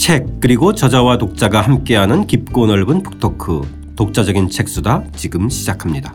[0.00, 6.14] 책 그리고 저자와 독자가 함께하는 깊고 넓은 북토크 독자적인 책수다 지금 시작합니다.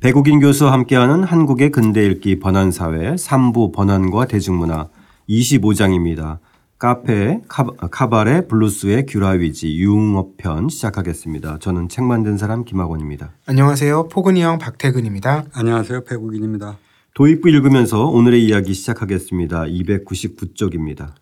[0.00, 4.88] 배국인 교수와 함께하는 한국의 근대 읽기 번안사회 3부 번안과 대중문화
[5.28, 6.38] 25장입니다.
[6.78, 11.58] 카페 카바레 블루스의 규라위지 유흥어편 시작하겠습니다.
[11.58, 13.32] 저는 책 만든 사람 김학원입니다.
[13.46, 14.06] 안녕하세요.
[14.06, 15.46] 포근이 형 박태근입니다.
[15.52, 16.04] 안녕하세요.
[16.04, 16.78] 배국인입니다.
[17.14, 19.64] 도입부 읽으면서 오늘의 이야기 시작하겠습니다.
[19.64, 21.14] 299쪽입니다.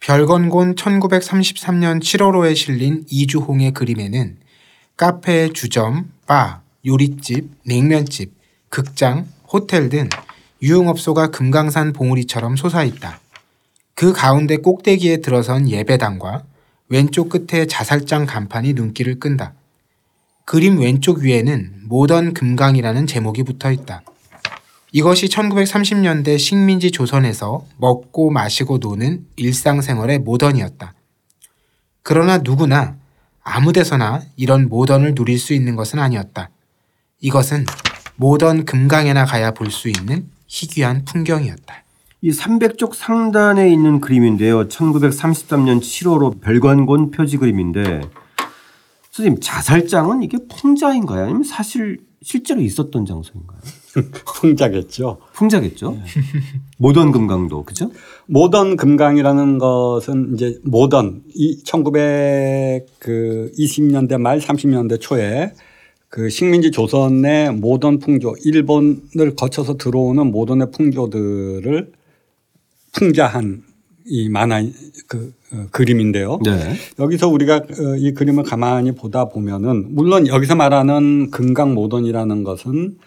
[0.00, 4.38] 별건곤 1933년 7월호에 실린 이주홍의 그림에는
[4.96, 8.34] 카페, 주점, 바, 요리집, 냉면집,
[8.68, 10.08] 극장, 호텔 등
[10.60, 13.20] 유흥업소가 금강산 봉우리처럼 솟아있다.
[13.94, 16.44] 그 가운데 꼭대기에 들어선 예배당과
[16.88, 19.54] 왼쪽 끝에 자살장 간판이 눈길을 끈다.
[20.44, 24.02] 그림 왼쪽 위에는 모던 금강이라는 제목이 붙어 있다.
[24.92, 30.94] 이것이 1930년대 식민지 조선에서 먹고 마시고 노는 일상생활의 모던이었다.
[32.02, 32.96] 그러나 누구나
[33.42, 36.50] 아무 데서나 이런 모던을 누릴 수 있는 것은 아니었다.
[37.20, 37.66] 이것은
[38.16, 41.79] 모던 금강에나 가야 볼 수 있는 희귀한 풍경이었다.
[42.22, 44.68] 이 300쪽 상단에 있는 그림인데요.
[44.68, 48.02] 1933년 7월호 별관곤 표지 그림인데
[49.10, 51.24] 선생님 자살장은 이게 풍자인가요?
[51.24, 53.58] 아니면 사실 실제로 있었던 장소인가요?
[54.40, 55.18] 풍자겠죠.
[55.32, 55.92] 풍자겠죠.
[55.92, 56.02] 네.
[56.78, 57.90] 모던 금강도 그죠?
[58.26, 65.54] 모던 금강이라는 것은 이제 모던 이 1920년대 말 30년대 초에
[66.08, 71.92] 그 식민지 조선의 모던 풍조 일본을 거쳐서 들어오는 모던의 풍조들을
[72.92, 73.62] 풍자한
[74.06, 74.62] 이 만화
[75.06, 76.38] 그 어, 그림인데요.
[76.44, 76.76] 네.
[76.98, 82.98] 여기서 우리가 어, 이 그림을 가만히 보다 보면은 물론 여기서 말하는 금강 모던이라는 것은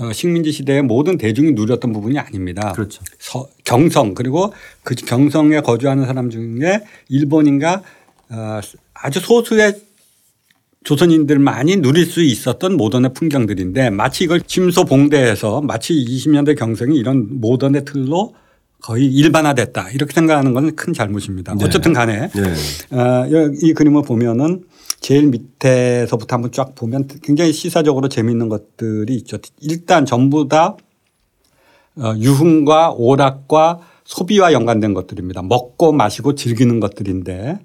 [0.00, 2.72] 어, 식민지 시대의 모든 대중이 누렸던 부분이 아닙니다.
[2.72, 3.02] 그렇죠.
[3.18, 4.52] 서, 경성 그리고
[4.82, 7.82] 그 경성에 거주하는 사람 중에 일본인가
[8.30, 8.60] 어,
[8.94, 9.80] 아주 소수의
[10.84, 17.84] 조선인들만이 누릴 수 있었던 모던의 풍경들인데 마치 이걸 침소 봉대해서 마치 20년대 경성이 이런 모던의
[17.84, 18.34] 틀로
[18.84, 21.54] 거의 일반화됐다 이렇게 생각하는 건 큰 잘못입니다.
[21.54, 21.64] 네.
[21.64, 22.96] 어쨌든 간에 네.
[22.96, 23.26] 어,
[23.62, 24.64] 이 그림을 보면은
[25.00, 29.38] 제일 밑에서부터 한번 쫙 보면 굉장히 시사적으로 재미있는 것들이 있죠.
[29.60, 30.76] 일단 전부 다
[31.96, 35.42] 어, 유흥과 오락과 소비와 연관된 것들입니다.
[35.42, 37.58] 먹고 마시고 즐기는 것들인데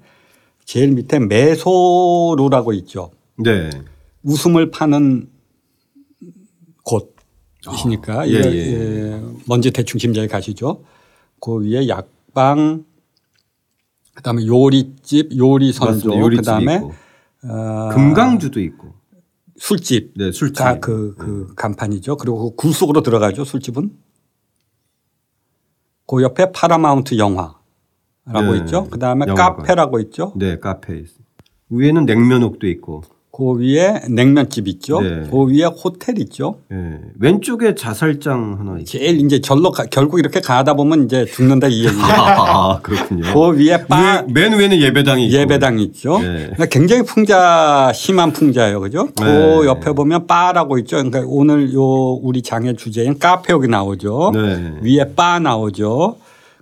[0.64, 3.10] 제일 밑에 매소루라고 있죠.
[3.36, 3.68] 네.
[4.22, 5.28] 웃음을 파는
[7.66, 9.12] 곳이니까 아, 예, 예.
[9.12, 9.20] 예.
[9.46, 10.82] 뭔지 대충 짐작이 가시죠.
[11.40, 12.84] 그 위에 약방,
[14.14, 16.82] 그다음에 요리집, 요리 선조, 그다음에
[17.42, 18.94] 어 금강주도 있고
[19.60, 20.80] 술집, 네, 술집.
[20.80, 21.54] 그, 그 음.
[21.54, 22.16] 간판이죠.
[22.16, 23.44] 그리고 굴 속으로 들어가죠.
[23.44, 23.90] 술집은.
[26.06, 28.58] 그 옆에 파라마운트 영화라고 네.
[28.58, 28.88] 있죠.
[28.88, 29.58] 그다음에 영화관.
[29.58, 30.32] 카페라고 있죠.
[30.36, 31.04] 네, 카페.
[31.68, 33.02] 위에는 냉면옥도 있고.
[33.40, 35.00] 그 위에 냉면집 있죠.
[35.00, 35.26] 네.
[35.30, 36.58] 그 위에 호텔 있죠.
[36.68, 37.00] 네.
[37.18, 38.98] 왼쪽에 자살장 하나 있죠.
[38.98, 42.04] 제일 이제 절로 가, 결국 이렇게 가다 보면 이제 죽는다 이 얘기죠.
[42.04, 43.22] 아, 그렇군요.
[43.32, 45.38] 그 위에 바, 위에, 맨 위에는 예배당이 있고.
[45.38, 46.18] 예배당이 있죠.
[46.18, 46.36] 네.
[46.52, 49.08] 그러니까 굉장히 풍자 심한 풍자예요, 그죠?
[49.18, 49.64] 그 네.
[49.64, 50.96] 옆에 보면 바라고 있죠.
[50.96, 54.32] 그러니까 오늘 요 우리 장의 주제인 카페 여기 나오죠.
[54.34, 54.74] 네.
[54.82, 56.18] 위에 바 나오죠.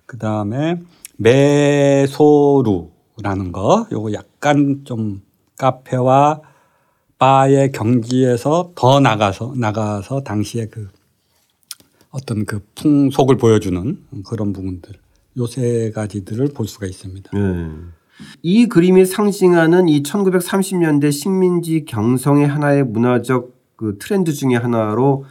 [0.07, 0.79] 그 다음에
[1.17, 2.71] 매소루라는
[3.51, 5.23] 거, 요거 약간 좀
[5.59, 6.48] 카페와
[7.19, 10.89] 바의 경지에서 더 나가서 나가서 당시에 그
[12.11, 14.95] 어떤 그 풍속을 보여주는 그런 부분들
[15.37, 17.31] 요세 가지들을 볼 수가 있습니다.
[17.33, 17.71] 네.
[18.43, 25.25] 이 그림이 상징하는 이 1930년대 식민지 경성의 하나의 문화적 그 트렌드 중의 하나로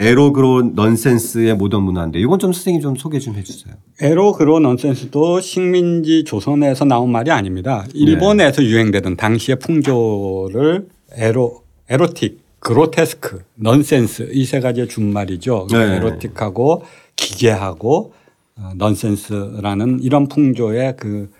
[0.00, 3.74] 에로그로 넌센스의 모던 문화인데 이건 좀 선생님 좀 소개 좀 해주세요.
[4.00, 7.84] 에로그로 넌센스도 식민지 조선에서 나온 말이 아닙니다.
[7.94, 8.68] 일본에서 네.
[8.68, 15.66] 유행되던 당시의 풍조를 에로 에로틱, 그로테스크, 넌센스 이 세 가지의 준말이죠.
[15.70, 15.96] 네.
[15.96, 16.84] 에로틱하고
[17.16, 18.12] 기괴하고
[18.56, 21.30] 어, 넌센스라는 이런 풍조의 그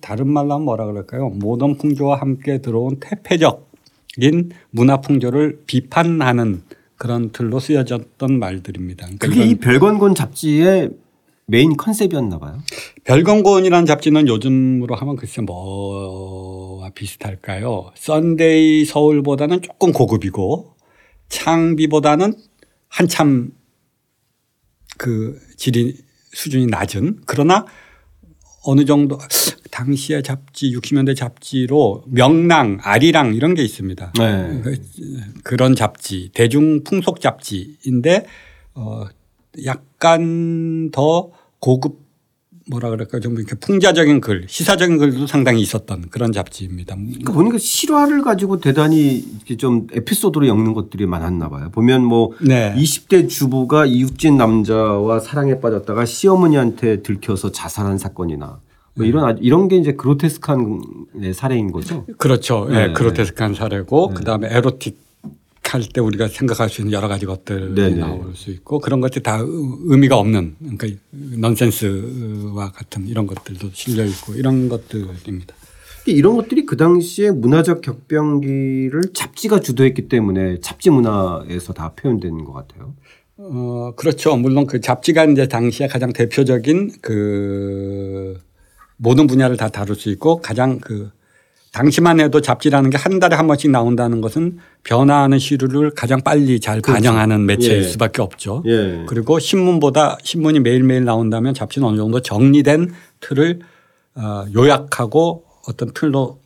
[0.00, 1.28] 다른 말로 하면 뭐라 그럴까요?
[1.30, 6.62] 모던 풍조와 함께 들어온 태폐적인 문화 풍조를 비판하는
[6.96, 9.04] 그런 틀로 쓰여졌던 말들입니다.
[9.06, 10.90] 그러니까 그게 이 별건곤 잡지의
[11.48, 12.58] main concept이었나 봐요.
[13.04, 17.92] 별건곤이라는 잡지는 요즘으로 하면 글쎄 뭐와 비슷할까요?
[17.94, 20.74] 썬데이 서울보다는 조금 고급이고
[21.28, 22.34] 창비보다는
[22.88, 23.52] 한참
[24.98, 25.96] 그 질이
[26.32, 27.64] 수준이 낮은 그러나
[28.64, 29.16] 어느 정도
[29.70, 34.12] 당시의 잡지 60년대 잡지로 명랑, 아리랑 이런 게 있습니다.
[34.18, 34.60] 네.
[34.62, 34.82] 그-
[35.44, 38.26] 그런 잡지 대중 풍속 잡지인데
[38.74, 39.04] 어
[39.64, 41.30] 약간 더
[41.60, 42.06] 고급
[42.68, 46.96] 뭐라 그럴까 좀 이렇게 풍자적인 글, 시사적인 글도 상당히 있었던 그런 잡지입니다.
[46.96, 51.70] 그러니까 보니까 실화를 가지고 대단히 이렇게 좀 에피소드로 엮는 것들이 많았나 봐요.
[51.70, 52.74] 보면 뭐 네.
[52.76, 58.60] 20대 주부가 이웃집 남자와 사랑에 빠졌다가 시어머니한테 들켜서 자살한 사건이나
[58.94, 59.06] 뭐 네.
[59.06, 60.80] 이런 이런 게 이제 그로테스크한
[61.34, 62.04] 사례인 거죠.
[62.18, 62.66] 그렇죠.
[62.68, 62.88] 네.
[62.88, 65.05] 예, 그로테스크한 사례고 그다음에 에로틱
[65.74, 67.96] 할때 우리가 생각할 수 있는 여러 가지 것들이 네네.
[67.96, 69.46] 나올 수 있고 그런 것들이 다 의-
[69.86, 70.86] 의미가 없는 그러니까
[71.70, 75.54] 넌센스와 같은 이런 것들도 실려 있고 이런 것들입니다.
[76.06, 82.94] 이런 것들이 그 당시에 문화적 격변기를 잡지가 주도했기 때문에 잡지 문화에서 다 표현된 것 같아요.
[83.38, 84.36] 어, 그렇죠.
[84.36, 88.38] 물론 그 잡지가 이제 당시에 가장 대표적인 그
[88.96, 91.10] 모든 분야를 다 다룰 수 있고 가장 그
[91.76, 96.80] 당시만 해도 잡지라는 게 한 달에 한 번씩 나온다는 것은 변화하는 시류를 가장 빨리 잘
[96.80, 97.82] 반영하는 매체일 예.
[97.82, 98.62] 수밖에 없죠.
[98.66, 99.04] 예.
[99.06, 103.60] 그리고 신문보다 신문이 매일매일 나온다면 잡지는 어느 정도 정리된 틀을
[104.14, 106.38] 어, 요약하고 어떤 틀로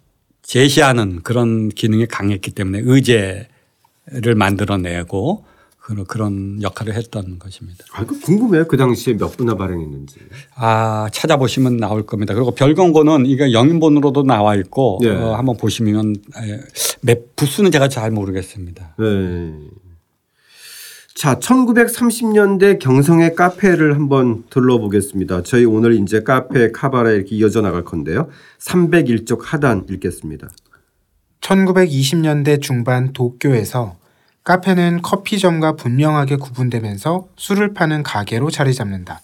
[0.42, 5.44] 제시하는 그런 기능이 강했기 때문에 의제를 만들어내고
[5.80, 7.84] 그런- 그런 역할을 했던 것입니다.
[7.92, 8.66] 아, 그 궁금해요.
[8.68, 10.16] 그 당시에 몇 분나 발행했는지.
[10.54, 12.34] 아 찾아보시면 나올 겁니다.
[12.34, 15.10] 그리고 별경고는 이게 영인본으로도 나와 있고 네.
[15.10, 16.60] 어, 한번 보시면 에,
[17.02, 18.94] 몇 부수는 제가 잘 모르겠습니다.
[18.98, 19.54] 네.
[21.14, 25.42] 자, 1930년대 경성의 카페를 한번 둘러보겠습니다.
[25.42, 28.28] 저희 오늘 이제 카페 카바레 이렇게 이어져 나갈 건데요.
[28.58, 30.48] 301쪽 하단 읽겠습니다.
[31.42, 33.98] 1920년대 중반 도쿄에서
[34.50, 39.20] 카페는 커피점과 분명하게 구분되면서 술을 파는 가게로 자리 잡는다.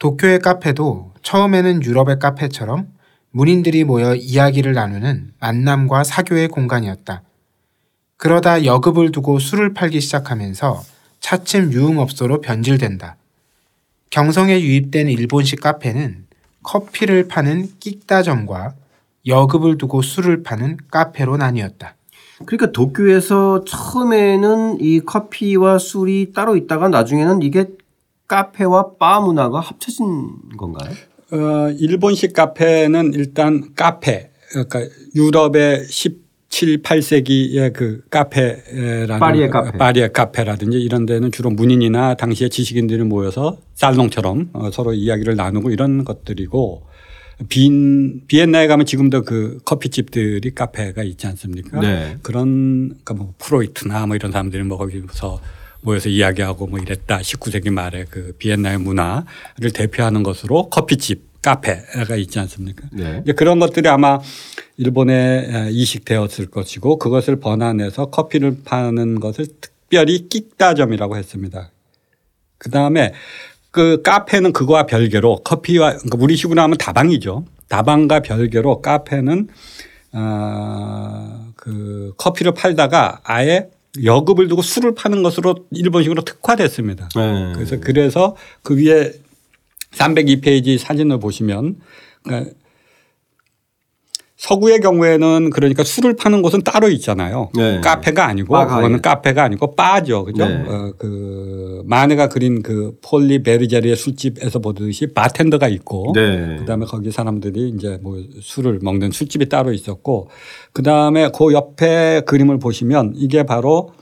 [0.00, 2.88] 도쿄의 카페도 처음에는 유럽의 카페처럼
[3.30, 7.22] 문인들이 모여 이야기를 나누는 만남과 사교의 공간이었다.
[8.16, 10.82] 그러다 여급을 두고 술을 팔기 시작하면서
[11.20, 13.14] 차츰 유흥업소로 변질된다.
[14.10, 16.26] 경성에 유입된 일본식 카페는
[16.64, 18.74] 커피를 파는 끽다점과
[19.28, 21.94] 여급을 두고 술을 파는 카페로 나뉘었다.
[22.44, 27.68] 그러니까 도쿄에서 처음에는 이 커피와 술이 따로 있다가 나중에는 이게
[28.26, 30.06] 카페와 바 문화가 합쳐진
[30.56, 30.90] 건가요?
[31.32, 34.80] 어, 일본식 카페는 일단 카페, 그러니까
[35.14, 39.78] 유럽의 17, 8세기의 그 카페라는 파리의 카페.
[39.78, 46.04] 파리의 카페라든지 이런 데는 주로 문인이나 당시의 지식인들이 모여서 살롱처럼 어, 서로 이야기를 나누고 이런
[46.04, 46.93] 것들이고
[47.48, 51.80] 빈 비엔나에 가면 지금도 그 커피집들이 카페가 있지 않습니까?
[51.80, 52.16] 네.
[52.22, 55.40] 그런 그러니까 뭐 프로이트나 뭐 이런 사람들이 뭐 거기서
[55.82, 57.18] 모여서 이야기하고 뭐 이랬다.
[57.18, 62.88] 19세기 말에 그 비엔나의 문화를 대표하는 것으로 커피집, 카페가 있지 않습니까?
[62.92, 63.20] 네.
[63.22, 64.18] 이제 그런 것들이 아마
[64.78, 71.70] 일본에 이식되었을 것이고 그것을 번안해서 커피를 파는 것을 특별히 끽다점이라고 했습니다.
[72.56, 73.12] 그 다음에
[73.74, 77.44] 그 카페는 그거와 별개로 커피와 그러니까 우리 식으로 하면 다방이죠.
[77.68, 79.48] 다방과 별개로 카페는
[80.12, 81.34] 아그
[82.16, 83.68] 커피를 팔다가 아예
[84.04, 87.08] 여급을 두고 술을 파는 것으로 일본식으로 특화됐습니다.
[87.16, 87.52] 네.
[87.56, 89.10] 그래서 그래서 그 위에
[89.90, 91.78] 302페이지 사진을 보시면
[92.22, 92.52] 그러니까
[94.36, 97.50] 서구의 경우에는 그러니까 술을 파는 곳은 따로 있잖아요.
[97.54, 97.80] 네.
[97.80, 99.00] 카페가 아니고 바가 그거는 아니에요.
[99.02, 100.24] 카페가 아니고 바죠.
[100.24, 100.46] 그죠?
[100.46, 100.64] 네.
[100.66, 106.56] 어, 그 마네가 그린 그 폴리 베르제리의 술집에서 보듯이 바텐더가 있고 네.
[106.58, 110.28] 그다음에 거기 사람들이 이제 뭐 술을 먹는 술집이 따로 있었고
[110.72, 113.92] 그다음에 그 옆에 그림을 보시면 이게 바로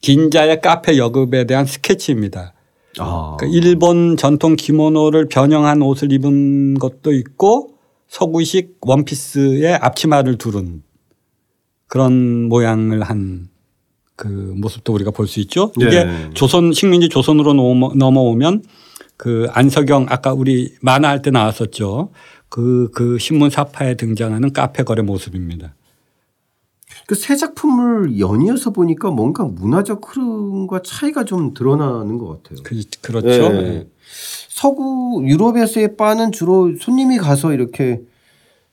[0.00, 2.54] 긴자의 카페 여급에 대한 스케치입니다.
[2.98, 3.36] 아.
[3.38, 7.73] 그러니까 일본 전통 기모노를 변형한 옷을 입은 것도 있고
[8.14, 10.82] 서구식 원피스에 앞치마를 두른
[11.88, 13.48] 그런 모양을 한
[14.16, 15.72] 그 모습도 우리가 볼 수 있죠.
[15.76, 16.30] 이게 네.
[16.34, 18.62] 조선 식민지 조선으로 넘어- 넘어오면
[19.16, 22.12] 그 안석영 아까 우리 만화할 때 나왔었죠.
[22.48, 25.74] 그, 그 신문 사파에 등장하는 카페 거래 모습입니다.
[27.08, 32.62] 그새 작품을 연이어서 보니까 뭔가 문화적 흐름과 차이가 좀 드러나는 것 같아요.
[32.62, 33.28] 그, 그렇죠.
[33.56, 33.88] 예.
[34.64, 38.00] 서구 유럽에서의 바는 주로 손님이 가서 이렇게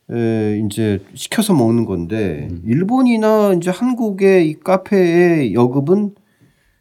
[0.09, 2.61] 에, 이제 시켜서 먹는 건데 음.
[2.65, 6.11] 일본이나 이제 한국의 이 카페의 여급은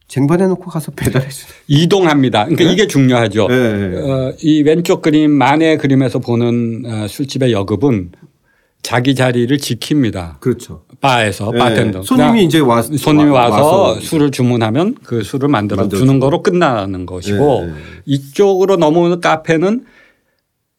[0.07, 1.53] 쟁반해 놓고 가서 배달해 주는.
[1.67, 2.45] 이동합니다.
[2.45, 2.73] 그러니까 네?
[2.73, 3.49] 이게 중요하죠.
[3.49, 3.97] 네.
[3.97, 8.13] 어, 이 왼쪽 그림 만의 그림에서 보는 어, 술집의 여급은
[8.83, 10.41] 자기 자리를 지킵니다.
[10.41, 10.85] 그렇죠.
[11.01, 11.59] 바에서 네.
[11.59, 12.03] 바텐더.
[12.03, 16.19] 손님이 이제 와 손님이 와- 와서, 와서 술을 주문하면 그 술을 만들어 만들어 주는.
[16.21, 17.79] 거로 끝나는 것이고 네, 네.
[18.07, 19.85] 이쪽으로 넘어오는 카페는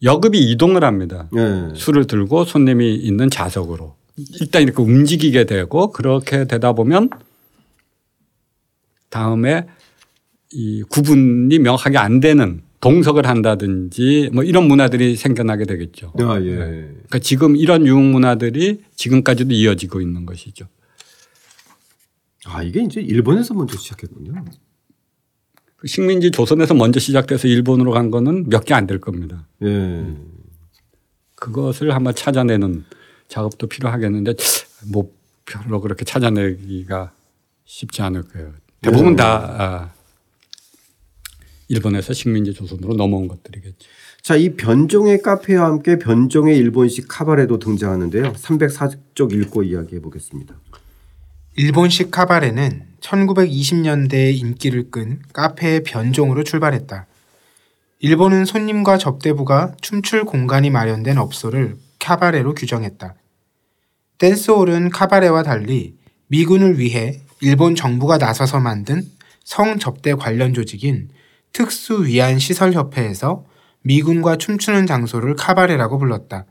[0.04, 1.28] 여급이 이동을 합니다.
[1.38, 1.76] 예.
[1.76, 3.96] 술을 들고 손님이 있는 좌석으로
[4.42, 7.10] 일단 이렇게 움직이게 되고 그렇게 되다 보면
[9.10, 9.66] 다음에
[10.52, 16.14] 이 구분이 명확하게 안 되는 동석을 한다든지 뭐 이런 문화들이 생겨나게 되겠죠.
[16.20, 16.56] 아, 예.
[16.56, 20.68] 그러니까 지금 이런 유흥 문화들이 지금까지도 이어지고 있는 것이죠.
[22.46, 24.44] 아, 이게 이제 일본에서 먼저 시작했군요.
[25.78, 29.48] 그 식민지 조선에서 먼저 시작돼서 일본으로 간 거는 몇 개 안 될 겁니다.
[29.64, 30.04] 예.
[31.36, 32.84] 그것을 한번 찾아내는
[33.28, 34.34] 작업도 필요하겠는데
[34.92, 35.12] 뭐
[35.46, 37.12] 별로 그렇게 찾아내기가
[37.66, 38.54] 쉽지 않을 거예요.
[38.82, 39.94] 대부분 다 아,
[41.72, 43.88] 일본에서 식민지 조선으로 넘어온 것들이겠죠.
[44.22, 48.34] 자, 이 변종의 카페와 함께 변종의 일본식 카바레도 등장하는데요.
[48.34, 50.54] 304쪽 읽고 이야기해 보겠습니다.
[51.56, 57.08] 일본식 카바레는 1920년대에 인기를 끈 카페의 변종으로 출발했다.
[58.00, 63.16] 일본은 손님과 접대부가 춤출 공간이 마련된 업소를 카바레로 규정했다.
[64.18, 65.96] 댄스홀은 카바레와 달리
[66.28, 69.04] 미군을 위해 일본 정부가 나서서 만든
[69.44, 71.10] 성접대 관련 조직인
[71.54, 73.46] 특수위안시설협회에서
[73.84, 76.46] 미군과 춤추는 장소를 카바레라고 불렀다.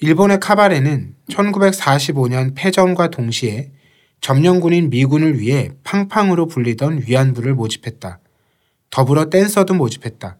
[0.00, 3.72] 일본의 카바레는 1945년 패전과 동시에
[4.20, 8.20] 점령군인 미군을 위해 팡팡으로 불리던 위안부를 모집했다.
[8.90, 10.36] 더불어 댄서도 모집했다.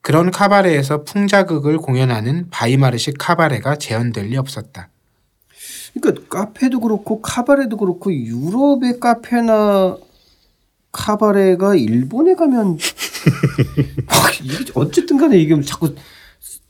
[0.00, 4.90] 그런 카바레에서 풍자극을 공연하는 바이마르식 카바레가 재현될 리 없었다.
[6.00, 9.96] 그러니까 카페도 그렇고 카바레도 그렇고 유럽의 카페나
[11.08, 12.76] 카바레가 일본에 가면
[14.74, 15.94] 어쨌든 간에 이게 자꾸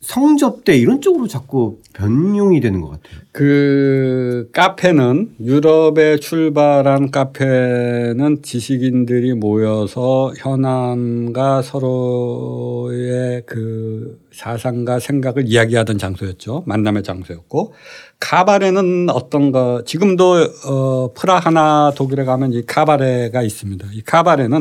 [0.01, 3.21] 성접대 이런 쪽으로 자꾸 변용이 되는 것 같아요.
[3.33, 16.63] 그 카페는 유럽에 출발한 카페는 지식인들이 모여서 현안과 서로의 그 사상과 생각을 이야기하던 장소였죠.
[16.65, 17.75] 만남의 장소였고
[18.21, 23.89] 카바레는 어떤가 지금도 어 프라하나 독일에 가면 이 카바레가 있습니다.
[23.95, 24.61] 이 카바레는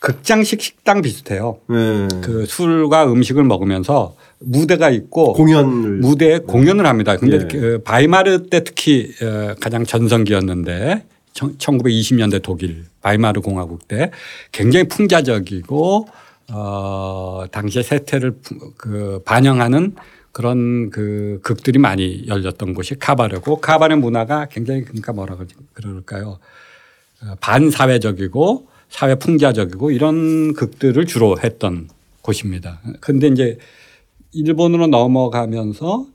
[0.00, 1.58] 극장식 식당 비슷해요.
[1.68, 2.08] 네.
[2.24, 7.16] 그 술과 음식을 먹으면서 무대가 있고 공연을 무대에 공연을 합니다.
[7.16, 7.46] 근데 예.
[7.46, 11.04] 그 바이마르 때 특히 어, 가장 전성기였는데
[11.34, 14.10] 1920년대 독일 바이마르 공화국 때
[14.50, 16.08] 굉장히 풍자적이고
[16.52, 19.94] 어 당시의 세태를 푸- 그 반영하는
[20.32, 25.36] 그런 그 극들이 많이 열렸던 곳이 카바레고 카바레 문화가 굉장히 그러니까 뭐라
[25.72, 26.38] 그럴까요?
[27.22, 31.88] 어, 반사회적이고 사회 풍자적이고 이런 극들을 주로 했던
[32.22, 32.80] 곳입니다.
[33.00, 33.58] 근데 이제
[34.32, 36.06] 일본으로 넘어가면서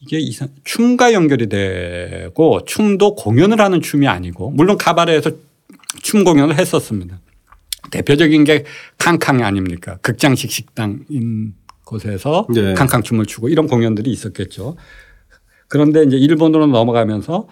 [0.00, 5.30] 이게 이상 춤과 연결이 되고 춤도 공연을 하는 춤이 아니고 물론 카바레에서
[6.02, 7.18] 춤 공연을 했었습니다.
[7.90, 8.64] 대표적인 게
[8.98, 9.98] 캉캉 아닙니까?
[10.02, 12.74] 극장식 식당인 곳에서 네.
[12.74, 14.76] 캉캉 춤을 추고 이런 공연들이 있었겠죠.
[15.68, 17.48] 그런데 이제 일본으로 넘어가면서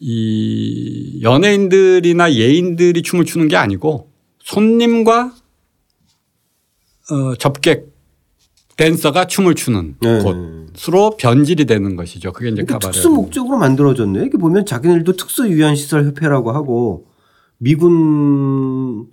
[0.00, 4.10] 이 연예인들이나 예인들이 춤을 추는 게 아니고
[4.40, 5.32] 손님과
[7.10, 7.92] 어, 접객
[8.76, 10.18] 댄서가 춤을 추는 네.
[10.74, 12.32] 곳으로 변질이 되는 것이죠.
[12.32, 12.90] 그게 이제 그러니까.
[12.90, 14.24] 특수 목적으로 만들어졌네.
[14.26, 17.06] 이게 보면 자기네들도 특수 유한 시설 협회라고 하고
[17.62, 19.06] 미군의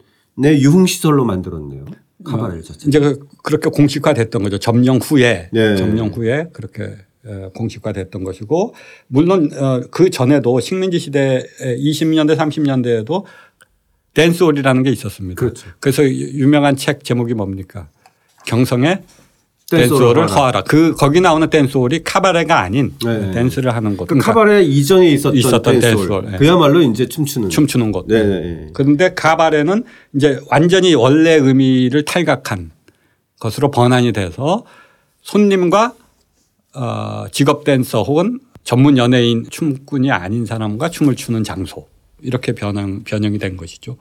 [0.61, 1.85] 유흥 시설로 만들었네요.
[2.23, 2.87] 카바레 자체.
[2.87, 4.57] 이제 그- 그렇게 공식화됐던 거죠.
[4.57, 5.75] 점령 후에 네.
[5.77, 8.73] 점령 후에 그렇게 어, 공식화됐던 것이고
[9.07, 13.23] 물론 어, 그 전에도 식민지 시대 20년대 30년대에도
[14.13, 15.39] 댄스홀이라는 게 있었습니다.
[15.39, 15.69] 그렇죠.
[15.79, 17.87] 그래서 유명한 책 제목이 뭡니까?
[18.45, 19.03] 경성의
[19.69, 20.63] 댄스홀을 허하라.
[20.63, 23.31] 그 거기 나오는 댄스홀이 카바레가 아닌 네.
[23.31, 24.05] 댄스를 하는 곳.
[24.05, 26.31] 그 그러니까 카바레 이전에 있었던, 있었던 댄스홀.
[26.31, 26.37] 네.
[26.37, 27.49] 그야말로 이제 춤추는.
[27.49, 28.07] 춤추는 곳.
[28.07, 28.67] 네, 네, 네.
[28.73, 29.83] 그런데 카바레는
[30.15, 32.71] 이제 완전히 원래 의미를 탈각한
[33.39, 34.65] 것으로 번안이 돼서
[35.21, 35.93] 손님과
[36.75, 41.87] 어, 직업 댄서 혹은 전문 연예인 춤꾼이 아닌 사람과 춤을 추는 장소
[42.21, 43.97] 이렇게 변형, 변형이 된 것이죠.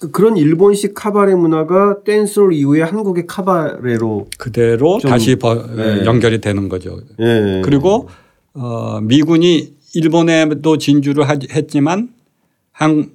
[0.00, 6.04] 그- 그런 일본식 카바레 문화가 댄스홀 이후에 한국의 카바레로 그대로 좀, 다시 버- 네.
[6.06, 6.98] 연결이 되는 거죠.
[7.20, 7.60] 예.
[7.64, 8.08] 그리고
[8.54, 12.12] 어, 미군이 일본에도 진주를 하- 했지만
[12.72, 13.10] 한,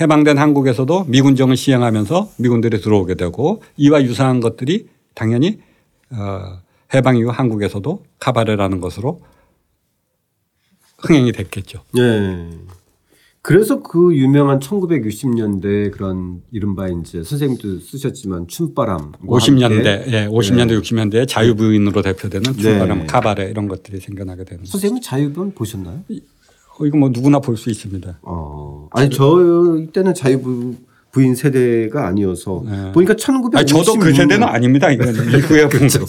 [0.00, 5.58] 해방된 한국에서도 미군정을 시행하면서 미군들이 들어오게 되고 이와 유사한 것들이 당연히
[6.10, 6.60] 어,
[6.94, 9.20] 해방 이후 한국에서도 카바레라는 것으로
[10.98, 11.80] 흥행이 됐겠죠.
[11.98, 12.50] 예.
[13.48, 22.02] 그래서 그 유명한 1960년대 그런 이른바 이제 선생님도 쓰셨지만 춤바람 50년대, 예, 50년대, 60년대에 자유부인으로
[22.02, 23.06] 대표되는 춤바람, 네.
[23.06, 24.66] 카바레 이런 것들이 생겨나게 되는.
[24.66, 26.00] 선생님 자유분 보셨나요?
[26.78, 28.18] 어, 이거 뭐 누구나 볼 수 있습니다.
[28.20, 28.90] 어.
[28.92, 30.74] 아니 저 이때는 자유부
[31.10, 32.92] 부인 세대가 아니어서 네.
[32.92, 34.90] 보니까 1956년 아니, 저도 그 세대는 아닙니다.
[34.90, 36.04] 이건 본 거죠.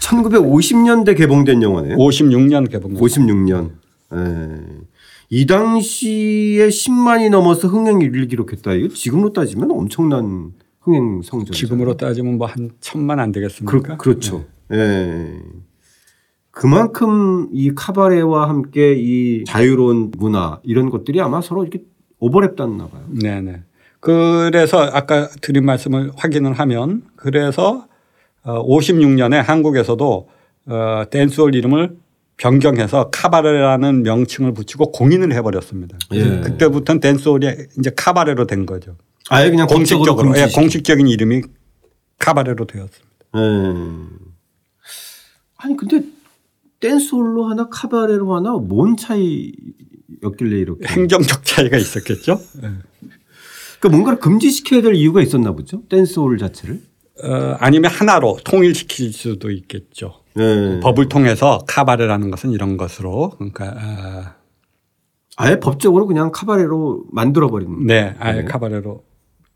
[0.00, 1.98] 1950년대 개봉된 영화네요.
[1.98, 2.94] 56년 개봉.
[2.94, 3.72] 56년.
[4.14, 4.86] 예.
[5.28, 8.74] 이 당시에 10만이 넘어서 흥행을 기록했다.
[8.74, 11.52] 이거 지금으로 따지면 엄청난 흥행 성적.
[11.52, 13.78] 지금으로 따지면 뭐 한 천만 안 되겠습니까?
[13.80, 14.44] 그, 그렇죠.
[14.72, 15.40] 예.
[16.50, 21.84] 그만큼 이 카바레와 함께 이 자유로운 문화 이런 것들이 아마 서로 이렇게
[22.20, 23.02] 오버랩됐나 봐요.
[23.20, 23.62] 네네.
[24.00, 27.86] 그래서 아까 드린 말씀을 확인을 하면 그래서
[28.44, 30.28] 56년에 한국에서도
[30.68, 31.96] 어, 댄스홀 이름을
[32.36, 35.96] 변경해서 카바레라는 명칭을 붙이고 공인을 해버렸습니다.
[36.12, 36.40] 예.
[36.40, 37.46] 그때부터는 댄스홀이
[37.78, 38.96] 이제 카바레로 된 거죠.
[39.28, 41.42] 아예 그냥 공식적으로 예, 공식적인 이름이
[42.18, 43.16] 카바레로 되었습니다.
[43.36, 43.40] 예.
[45.56, 46.02] 아니 근데
[46.80, 50.86] 댄스홀로 하나 카바레로 하나 뭔 차이였길래 이렇게?
[50.86, 52.40] 행정적 차이가 있었겠죠.
[52.62, 52.70] 예.
[53.80, 55.82] 그러니까 뭔가를 금지시켜야 될 이유가 있었나 보죠.
[55.88, 56.82] 댄스홀 자체를.
[57.24, 60.22] 어, 아니면 하나로 통일시킬 수도 있겠죠.
[60.38, 60.80] 예.
[60.80, 64.34] 법을 통해서 카바레라는 것은 이런 것으로 그러니까 아,
[65.36, 67.86] 아예 법적으로 그냥 카바레로 만들어 버린.
[67.86, 69.04] 네, 아예 카바레로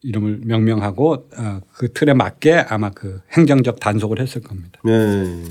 [0.02, 4.80] 이름을 명명하고 어, 그 틀에 맞게 아마 그 행정적 단속을 했을 겁니다.
[4.84, 5.44] 네.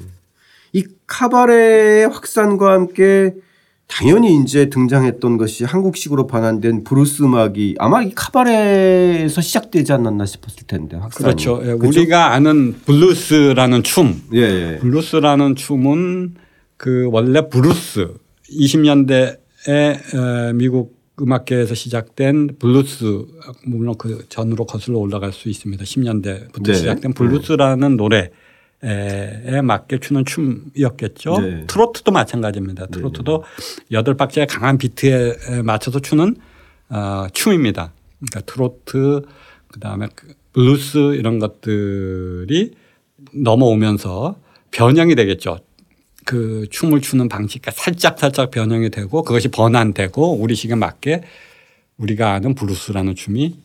[0.74, 3.34] 이 카바레 확산과 함께
[3.90, 10.96] 당연히 이제 등장했던 것이 한국식으로 번안된 브루스 음악이 아마 이 카바레에서 시작되지 않았나 싶었을 텐데
[10.96, 11.26] 확산.
[11.26, 11.62] 그렇죠.
[11.66, 14.78] 예, 우리가 아는 블루스라는 춤, 예, 예.
[14.80, 16.36] 블루스라는 춤은
[16.78, 18.14] 그 원래 브루스
[18.54, 23.26] 20년대에 미국 음악계에서 시작된 블루스
[23.66, 25.84] 물론 그 전으로 거슬러 올라갈 수 있습니다.
[25.84, 26.74] 10년대부터 네.
[26.76, 28.30] 시작된 블루스라는 노래
[28.82, 31.40] 에 맞게 추는 춤이었겠죠.
[31.42, 31.64] 네.
[31.68, 32.88] 트로트도 마찬가지입니다.
[32.88, 33.44] 트로트도
[33.92, 36.38] 여덟 박자의 강한 비트에 맞춰서 추는
[36.90, 37.92] 어, 춤입니다.
[38.20, 39.22] 그러니까 트로트
[39.68, 42.72] 그다음에 그 블루스 이런 것들이
[43.34, 44.40] 넘어오면서
[44.72, 45.60] 변형이 되겠죠.
[46.26, 51.24] 그 춤을 추는 방식과 살짝 살짝 변형이 되고 그것이 번안되고 우리식에 맞게
[51.98, 53.60] 우리가 아는 브루스라는 춤이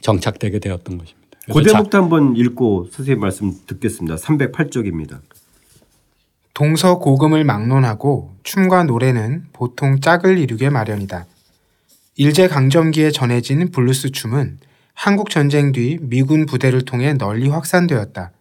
[0.00, 1.19] 정착되게 되었던 것입니다.
[1.52, 4.16] 그 그래서 자- 대목도 한번 읽고 선생님 말씀 듣겠습니다.
[4.16, 5.20] 308쪽입니다.
[6.54, 11.26] 동서 고금을 막론하고 춤과 노래는 보통 짝을 이루게 마련이다.
[12.16, 14.58] 일제 강점기에 전해진 블루스 춤은
[14.94, 18.32] 한국 전쟁 뒤 미군 부대를 통해 널리 확산되었다.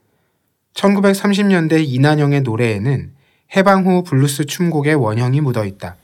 [0.73, 3.11] 1930년대 이난영의 노래에는
[3.55, 5.95] 해방 후 블루스 춤곡의 원형이 묻어 있다.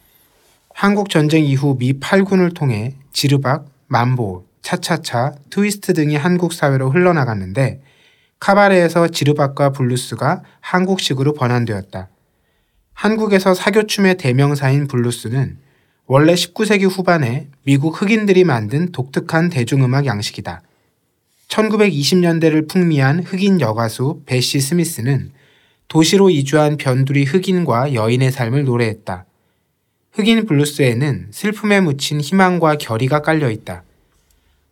[0.74, 7.84] 한국 전쟁 이후 미 8군을 통해 지르박, 맘보, 차차차, 트위스트 등이 한국 사회로 흘러나갔는데
[8.39, 12.10] 카바레에서 지르박과 블루스가 한국식으로 번안되었다.
[12.93, 15.60] 한국에서 사교춤의 대명사인 블루스는
[16.08, 20.63] 원래 19세기 후반에 미국 흑인들이 만든 독특한 대중음악 양식이다.
[21.47, 25.32] 1920년대를 풍미한 흑인 여가수 베시 스미스는
[25.88, 29.25] 도시로 이주한 변두리 흑인과 여인의 삶을 노래했다.
[30.13, 33.84] 흑인 블루스에는 슬픔에 묻힌 희망과 결의가 깔려 있다.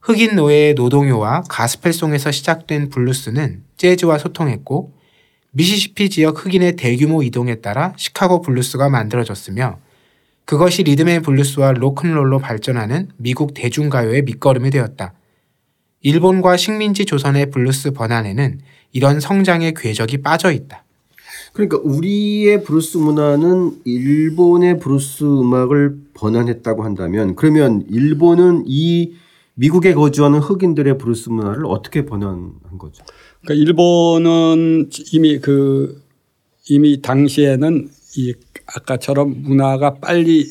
[0.03, 4.91] 흑인 노예의 노동요와 가스펠송에서 시작된 블루스는 재즈와 소통했고
[5.51, 9.79] 미시시피 지역 흑인의 대규모 이동에 따라 시카고 블루스가 만들어졌으며
[10.43, 15.13] 그것이 리듬 앤 블루스와 로큰롤로 발전하는 미국 대중가요의 밑거름이 되었다.
[16.01, 18.59] 일본과 식민지 조선의 블루스 번안에는
[18.91, 20.83] 이런 성장의 궤적이 빠져 있다.
[21.53, 29.13] 그러니까 우리의 브루스 문화는 일본의 브루스 음악을 번안했다고 한다면 그러면 일본은 이
[29.55, 33.03] 미국에 거주하는 흑인들의 브루스 문화를 어떻게 번안한 거죠?
[33.41, 36.01] 그러니까 일본은 이미 그
[36.69, 38.33] 이미 당시에는 이
[38.65, 40.47] 아까처럼 문화가 빨리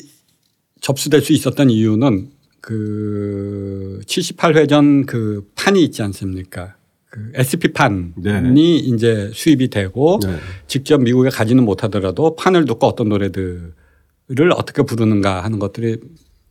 [0.81, 2.29] 접수될 수 있었던 이유는
[2.61, 6.75] 그 78회전 그 판이 있지 않습니까?
[7.09, 8.53] 그 SP 판이 네.
[8.55, 10.37] 이제 수입이 되고 네.
[10.67, 13.73] 직접 미국에 가지는 못하더라도 판을 듣고 어떤 노래들을
[14.55, 15.97] 어떻게 부르는가 하는 것들이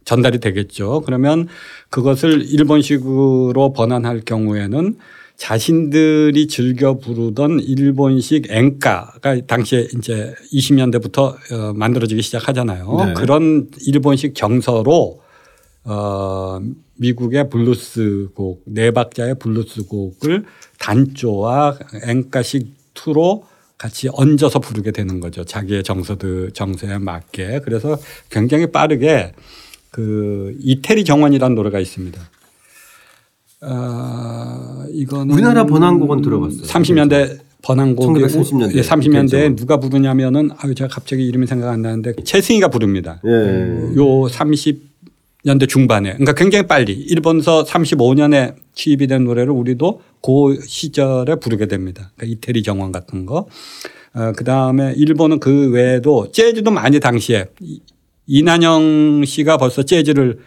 [0.04, 1.02] 전달이 되겠죠.
[1.04, 1.48] 그러면
[1.90, 4.96] 그것을 일본식으로 번안할 경우에는
[5.36, 13.04] 자신들이 즐겨 부르던 일본식 엔카가 당시에 이제 20년대부터 어, 만들어지기 시작하잖아요.
[13.06, 13.14] 네.
[13.14, 15.20] 그런 일본식 정서로
[15.84, 16.60] 어,
[16.96, 20.44] 미국의 블루스 곡, 네 박자의 블루스 곡을
[20.78, 23.44] 단조와 엔카식 투로
[23.78, 25.44] 같이 얹어서 부르게 되는 거죠.
[25.44, 27.62] 자기의 정서들 정서에 맞게.
[27.64, 27.98] 그래서
[28.30, 29.32] 굉장히 빠르게
[29.92, 32.20] 그 이태리 정원이라는 노래가 있습니다.
[33.60, 36.62] 아, 이거는 우리나라 번안곡은 들어봤어요.
[36.62, 38.76] 30년대 번안곡이 1930 년대.
[38.76, 43.20] 예, 30년대에 이태리 누가 부르냐면은 아유 제가 갑자기 이름이 생각 안 나는데 최승희가 부릅니다.
[43.24, 43.94] 예.
[43.96, 44.90] 요 30
[45.44, 52.10] 년대 중반에 그러니까 굉장히 빨리 일본서 35년에 취입이 된 노래를 우리도 그 시절에 부르게 됩니다.
[52.16, 53.46] 그러니까 이태리 정원 같은 거.
[54.14, 57.46] 어, 그 다음에 일본은 그 외에도 재즈도 많이 당시에
[58.26, 60.38] 이- 이난영 씨가 벌써 재즈를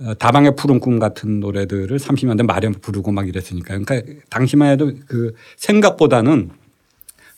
[0.00, 5.34] 어, 다방의 푸른 꿈 같은 노래들을 30년대 말에 부르고 막 이랬으니까 그러니까 당시만 해도 그
[5.56, 6.50] 생각보다는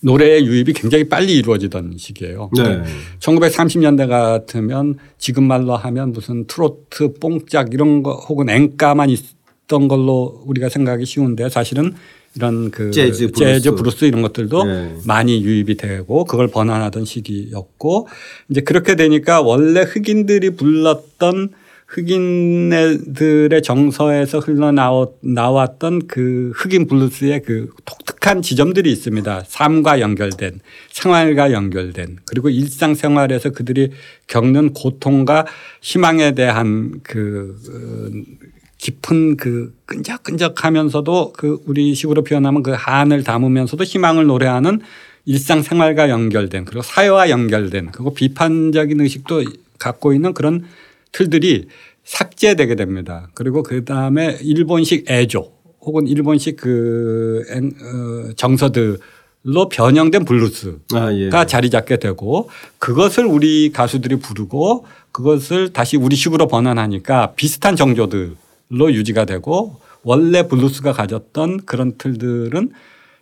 [0.01, 2.51] 노래의 유입이 굉장히 빨리 이루어지던 시기예요.
[2.57, 2.83] 네.
[3.21, 10.69] 1930년대 같으면 지금 말로 하면 무슨 트로트, 뽕짝 이런 거 혹은 엔카만 있던 걸로 우리가
[10.69, 11.95] 생각하기 쉬운데 사실은
[12.37, 13.45] 이런 그 재즈, 브루스.
[13.45, 14.95] 재즈, 브루스 이런 것들도 네.
[15.05, 18.09] 많이 유입이 되고 그걸 번안하던 시기였고
[18.51, 21.51] 이제 그렇게 되니까 원래 흑인들이 불렀던
[21.89, 29.45] 흑인들의 정서에서 흘러나왔던 그 흑인 블루스의 그 독특한 지점들이 있습니다.
[29.47, 33.93] 삶과 연결된 생활과 연결된 그리고 일상생활에서 그들이
[34.27, 35.47] 겪는 고통과
[35.81, 38.47] 희망에 대한 그 어,
[38.79, 44.81] 깊은 그 끈적끈적하면서도 그 우리 식으로 표현하면 그 한을 담으면서도 희망을 노래하는
[45.25, 49.45] 일상생활과 연결된 그리고 사회와 연결된 그리고 비판적인 의식도
[49.79, 50.65] 갖고 있는 그런
[51.13, 51.69] 틀들이
[52.05, 53.29] 삭제되게 됩니다.
[53.35, 61.31] 그리고 그 다음에 일본식 애조 혹은 일본식 그 엔- 어, 정서들로 변형된 블루스가 아, 예.
[61.47, 68.37] 자리 잡게 되고 그것을 우리 가수들이 부르고 그것을 다시 우리식으로 번안하니까 비슷한 정조들
[68.69, 72.71] 로 유지가 되고 원래 블루스가 가졌던 그런 틀들은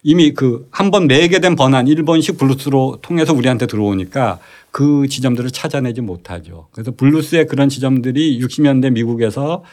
[0.03, 4.39] 이미 그 한번 매개된 번안 일본식 블루스로 통해서 우리한테 들어오니까
[4.71, 6.69] 그 지점들을 찾아내지 못하죠.
[6.73, 9.65] 그래서 블루스의 그런 지점들이 60년대 미국에서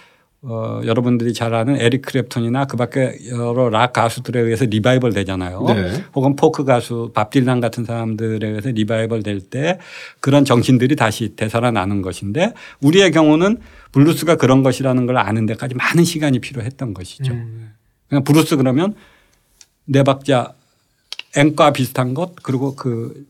[0.44, 5.64] 어, 여러분들이 잘 아는 에릭 클랩튼이나 그 밖에 여러 락 가수들에 의해서 리바이벌 되잖아요.
[5.68, 6.04] 네.
[6.16, 9.78] 혹은 포크 가수 밥 딜란 같은 사람들에 의해서 리바이벌 될 때
[10.20, 13.58] 그런 정신들이 다시 되살아나는 것인데 우리의 경우는
[13.92, 17.34] 블루스가 그런 것이라는 걸 아는 데까지 많은 시간이 필요했던 것이죠.
[18.08, 18.96] 그냥 브루스 그러면
[19.86, 20.54] 네 박자
[21.36, 23.26] 엔카와 비슷한 것 그리고 그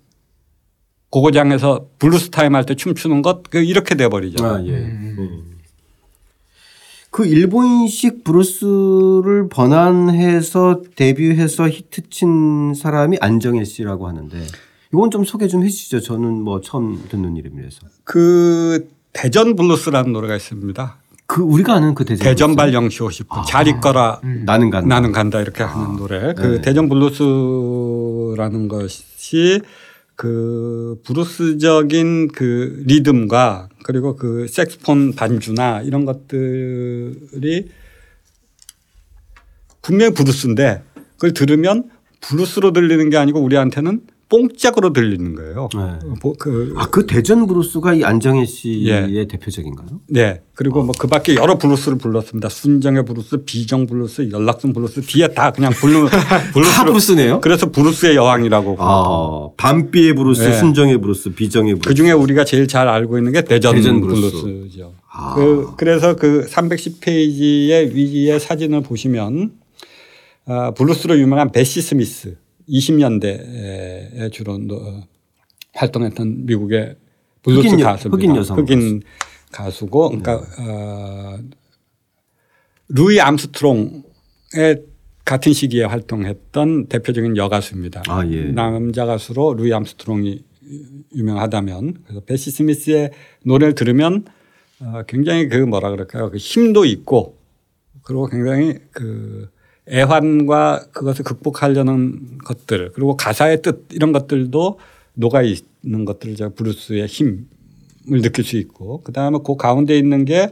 [1.10, 4.46] 고고장에서 블루스 타임 할 때 춤추는 것 그 이렇게 돼 버리죠.
[4.46, 4.72] 아, 예.
[4.72, 5.58] 음.
[7.10, 14.42] 그 일본식 브루스를 번안해서 데뷔해서 히트친 사람이 안정애 씨라고 하는데
[14.94, 16.00] 이건 좀 소개 좀 해주시죠.
[16.00, 17.80] 저는 뭐 처음 듣는 이름이라서.
[18.06, 20.98] 그 대전 블루스라는 노래가 있습니다.
[21.26, 24.44] 그 우리가 아는 그 대전 대전발 영시 50분 잘 있거라 브루스?
[24.46, 24.88] 나는 간다.
[24.88, 26.34] 나는 간다 이렇게 하는 노래.
[26.34, 26.62] 그 네.
[26.62, 29.62] 대전 블루스라는 것이
[30.16, 37.70] 그 브루스적인 그 리듬과 그리고 그 색소폰 반주나 이런 것들이
[39.82, 45.68] 분명히 브루스인데 그걸 들으면 브루스로 들리는 게 아니고 우리한테는 뽕짝으로 들리는 거예요.
[45.76, 46.08] 네.
[46.22, 49.28] 뭐 그 아, 그 대전 브루스가 이 안정애 씨의 예.
[49.28, 50.00] 대표적인가요?
[50.08, 50.42] 네.
[50.54, 52.48] 그리고 뭐 그 밖에 여러 블루스를 불렀습니다.
[52.48, 56.86] 순정의 블루스, 비정 블루스, 연락선 블루스 뒤에 다 그냥 블루, 다 블루스로.
[56.86, 57.42] 브루스네요.
[57.42, 58.78] 그래서 브루스의 여왕이라고.
[58.80, 60.54] 아, 밤비의 브루스, 네.
[60.54, 61.90] 순정의 브루스, 비정의 브루스.
[61.90, 64.32] 그 중에 우리가 제일 잘 알고 있는 게 대전, 대전 블루스.
[64.42, 64.94] 블루스 죠.
[65.12, 65.36] 아.
[65.36, 69.52] 그, 그래서 그 310페이지의 위의 사진을 보시면
[70.46, 75.04] 아, 블루스로 유명한 베시 스미스 20년대에 주로 너-
[75.74, 76.96] 활동했던 미국의
[77.44, 78.18] 블루스 흑인 여- 가수입니다.
[78.18, 79.02] 흑인 여성 흑인
[79.52, 81.40] 가수고 그러니까 어,
[82.90, 84.04] 루이 암스트롱의
[85.24, 88.04] 같은 시기에 활동했던 대표적인 여가수입니다.
[88.08, 88.46] 아, 예.
[88.52, 90.44] 남자 가수로 루이 암스트롱이
[91.16, 93.12] 유명하다면 그래서 베시 스미스의
[93.46, 94.26] 노래를 들으면
[94.80, 96.32] 어, 굉장히 그 뭐라 그럴까요?
[96.32, 97.38] 그 힘도 있고
[98.04, 99.50] 그리고 굉장히 그
[99.90, 104.80] 애환과 그것을 극복하려는 것들 그리고 가사의 뜻 이런 것들도
[105.14, 107.46] 녹아 있는 것들을 제가 브루스의 힘을
[108.22, 110.52] 느낄 수 있고 그 다음에 그 가운데 있는 게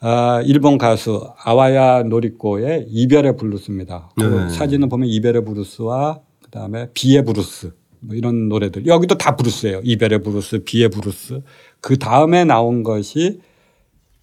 [0.00, 4.10] 아, 일본 가수 아와야 노리코의 이별의 블루스입니다.
[4.16, 4.48] 그 네.
[4.50, 9.80] 사진을 보면 이별의 브루스와 그 다음에 비의 브루스 뭐 이런 노래들 여기도 다 브루스예요.
[9.82, 11.40] 이별의 브루스, 비의 브루스.
[11.80, 13.40] 그 다음에 나온 것이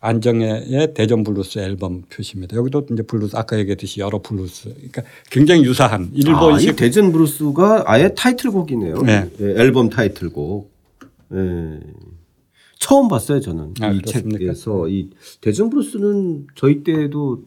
[0.06, 2.58] 안정애의 대전 블루스 앨범 표지입니다.
[2.58, 4.74] 여기도 이제 블루스 아까 얘기했듯이 여러 블루스.
[4.74, 9.02] 그러니까 굉장히 유사한 아, 이 일본식 대전 브루스가 아예 타이틀곡이네요.
[9.04, 9.32] 네.
[9.40, 10.70] 예, 앨범 타이틀곡.
[11.36, 11.80] 예.
[12.80, 14.40] 처음 봤어요 저는 아, 이 그렇습니까?
[14.40, 17.44] 책에서 이 대전 브루스는 저희 때도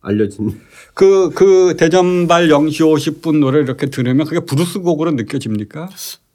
[0.00, 0.58] 알려진
[0.92, 5.88] 그, 그 대전발 영시 50분 노래 이렇게 들으면 그게 브루스 곡으로 느껴집니까?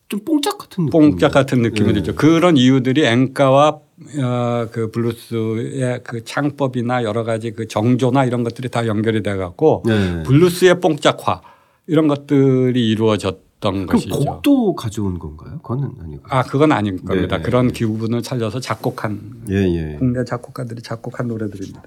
[0.08, 0.92] 좀 뽕짝 같은 느낌.
[0.92, 1.94] 뽕짝 같은 느낌이 네.
[1.96, 2.16] 들죠.
[2.16, 3.80] 그런 이유들이 엔카와
[4.22, 9.84] 어, 그 블루스의 그 창법이나 여러 가지 그 정조나 이런 것들이 다 연결이 돼 갖고
[9.86, 10.24] 네.
[10.24, 11.42] 블루스의 뽕짝화
[11.88, 14.16] 이런 것들이 이루어졌던 것이죠.
[14.16, 15.60] 곡도 가져온 건가요?
[15.60, 16.24] 그거는 아니고.
[16.28, 17.38] 아 그건 아닐 겁니다.
[17.38, 17.44] 네.
[17.44, 19.96] 그런 기분을 살려서 작곡한 예, 예.
[19.98, 21.84] 국내 작곡가들이 작곡한 노래들입니다.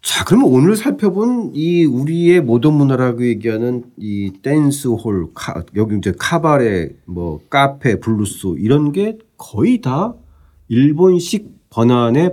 [0.00, 6.90] 자, 그러면 오늘 살펴본 이 우리의 모던 문화라고 얘기하는 이 댄스홀, 카, 여기 이제 카바레,
[7.04, 10.14] 뭐 카페, 블루스 이런 게 거의 다
[10.68, 12.32] 일본식 번안의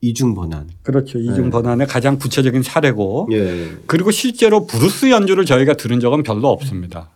[0.00, 0.68] 이중 번안.
[0.82, 1.18] 그렇죠.
[1.18, 1.50] 이중 네.
[1.50, 3.68] 번안의 가장 구체적인 사례고 예.
[3.86, 7.10] 그리고 실제로 브루스 연주를 저희가 들은 적은 별로 없습니다.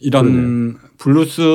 [0.00, 1.54] 이런 블루스는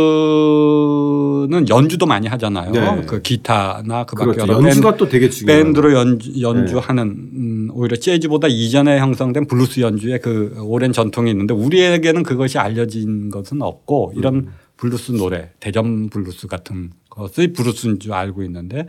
[1.69, 2.71] 연주도 많이 하잖아요.
[2.71, 3.01] 네.
[3.05, 4.53] 그 기타나 그 밖에 그렇죠.
[4.53, 5.63] 여러 연주가 또 되게 중요해요.
[5.63, 12.23] 밴드로 연주, 연주하는 음, 오히려 재즈보다 이전에 형성된 블루스 연주의 그 오랜 전통이 있는데 우리에게는
[12.23, 14.47] 그것이 알려진 것은 없고 이런 음.
[14.77, 18.87] 블루스 노래 대전 블루스 같은 것의 블루스인 줄 알고 있는데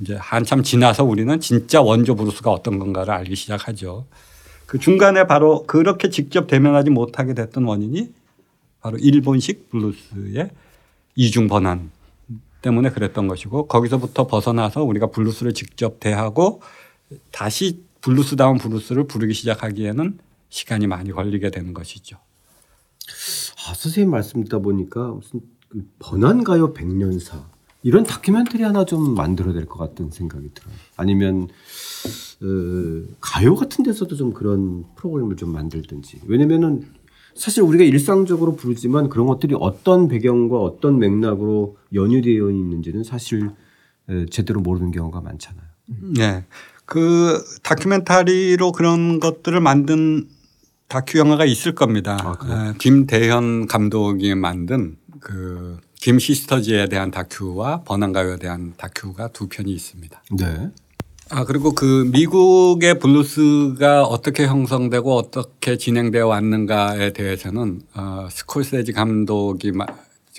[0.00, 4.06] 이제 한참 지나서 우리는 진짜 원조 블루스가 어떤 건가를 알기 시작하죠.
[4.66, 8.12] 그 중간에 바로 그렇게 직접 대면하지 못하게 됐던 원인이
[8.80, 10.50] 바로 일본식 블루스의
[11.16, 11.90] 이중 번안
[12.62, 16.60] 때문에 그랬던 것이고 거기서부터 벗어나서 우리가 블루스를 직접 대하고
[17.32, 22.16] 다시 블루스다운 블루스를 부르기 시작하기에는 시간이 많이 걸리게 되는 것이죠.
[22.16, 27.55] 아, 선생님 말씀 듣다 보니까 무슨 그 번안가요 백년사
[27.86, 30.74] 이런 다큐멘터리 하나 좀 만들어야 될 것 같은 생각이 들어요.
[30.96, 31.46] 아니면
[32.42, 36.22] 어, 가요 같은 데서도 좀 그런 프로그램을 좀 만들든지.
[36.26, 36.82] 왜냐면은
[37.36, 43.50] 사실 우리가 일상적으로 부르지만 그런 것들이 어떤 배경과 어떤 맥락으로 연유되어 있는지는 사실
[44.08, 45.66] 에, 제대로 모르는 경우가 많잖아요.
[46.16, 46.44] 네.
[46.86, 50.26] 그 다큐멘터리로 그런 것들을 만든
[50.88, 52.16] 다큐 영화가 있을 겁니다.
[52.20, 60.22] 아, 김대현 감독이 만든 그김 시스터즈에 대한 다큐와 번안가요에 대한 다큐가 두 편이 있습니다.
[60.38, 60.70] 네.
[61.28, 69.86] 아 그리고 그 미국의 블루스가 어떻게 형성되고 어떻게 진행되어 왔는가에 대해서는 어, 스콜세지 감독이 마,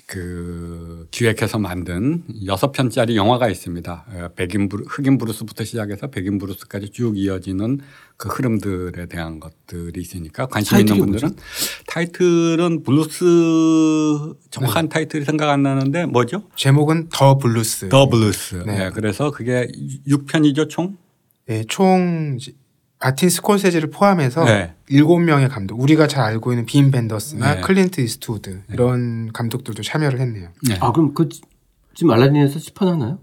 [0.08, 4.06] 그 기획해서 만든 여섯 편짜리 영화가 있습니다.
[4.08, 7.80] 어, 백인 블루, 흑인 블루스부터 시작해서 백인 블루스까지 쭉 이어지는
[8.16, 11.36] 그 흐름들에 대한 것들이 있으니까 관심 있는 분들은
[11.88, 16.48] 타이틀은 블루스 정확한 타이틀이 생각 안 나는데 뭐죠?
[16.56, 17.90] 제목은 The Blues.
[17.90, 18.62] The Blues.
[18.66, 18.78] 네.
[18.78, 18.90] 네.
[18.90, 19.68] 그래서 그게
[20.08, 20.96] 6편이죠 총?
[21.44, 22.38] 네, 총
[23.00, 24.74] 마틴 스콜세지를 포함해서 네.
[24.88, 25.80] 일곱 명의 감독.
[25.80, 27.60] 우리가 잘 알고 있는 빔 벤더스나 네.
[27.60, 30.48] 클린트 이스트우드 이런 감독들도 참여를 했네요.
[30.68, 30.76] 네.
[30.80, 31.42] 아 그럼 그 지-
[31.94, 33.18] 지금 알라딘에서 시판하나요?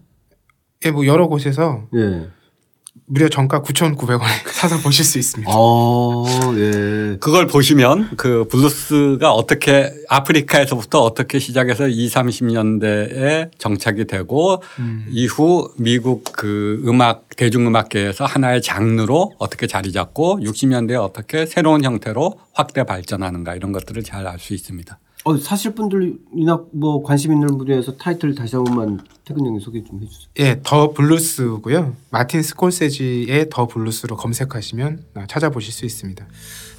[0.85, 2.27] 예, 뭐 여러 곳에서 예.
[3.07, 5.51] 무려 정가 9,900원에 사서 보실 수 있습니다.
[5.53, 6.25] 어,
[6.57, 7.17] 예.
[7.19, 15.05] 그걸 보시면 그 블루스가 어떻게 아프리카에서부터 어떻게 시작해서 20, 30년대에 정착이 되고 음.
[15.09, 22.83] 이후 미국 그 음악 대중음악계에서 하나의 장르로 어떻게 자리 잡고 60년대에 어떻게 새로운 형태로 확대
[22.83, 24.97] 발전하는가 이런 것들을 잘 알 수 있습니다.
[25.25, 29.99] 어, 사실 분들이나 뭐 관심 있는 분야에서 타이틀 다시 한 번만 태근 형님 소개 좀
[30.01, 30.27] 해주세요.
[30.37, 31.95] 예, The Blues고요.
[32.11, 36.25] 마틴 스콜세지의 The Blues로 검색하시면 아, 찾아보실 수 있습니다.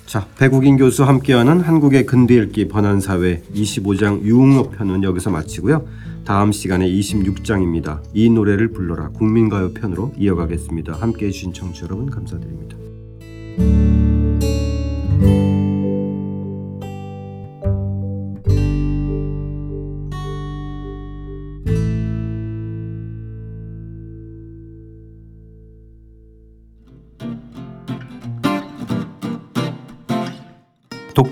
[0.07, 5.85] 자, 백욱인 교수 함께하는 한국의 근대 읽기 번안 사회 25장 유흥업 편은 여기서 마치고요.
[6.25, 8.01] 다음 시간에 26장입니다.
[8.15, 10.93] 이 노래를 불러라 국민가요 편으로 이어가겠습니다.
[10.93, 13.86] 함께해 주신 청취자 여러분 감사드립니다.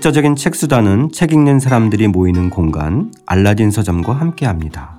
[0.05, 4.94] 독자적인 책 수단은 책 읽는 사람들이 모이는 공간 알라딘 서점과 함께합니다.